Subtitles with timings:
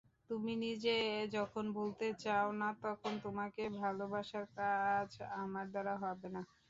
[0.29, 0.95] তুমি নিজে
[1.35, 4.25] যখন ভুলতে চাও না তখন তোমাকে ভোলাবার
[4.57, 5.09] কাজ
[5.41, 6.41] আমার দ্বারা হবে না।